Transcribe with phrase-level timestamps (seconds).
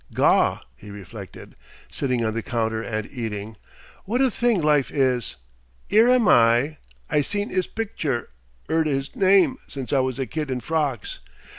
[0.15, 1.55] "Gaw!" he reflected,
[1.91, 3.55] sitting on the counter and eating,
[4.05, 5.35] "what a thing life is!
[5.91, 6.77] 'Ere am I;
[7.07, 8.29] I seen 'is picture,
[8.67, 11.19] 'eard 'is name since I was a kid in frocks.